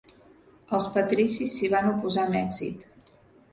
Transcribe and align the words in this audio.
Els 0.77 0.87
patricis 0.95 1.53
s’hi 1.59 1.71
van 1.75 1.91
oposar 1.93 2.25
amb 2.27 2.41
èxit. 2.43 3.15